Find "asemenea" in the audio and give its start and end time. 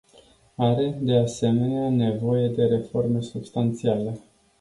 1.19-1.89